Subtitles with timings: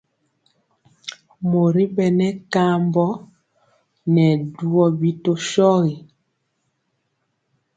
[1.49, 3.05] Mori bɛnɛ kambɔ
[4.13, 5.95] ŋɛɛ dubɔ bi tɔ shogi.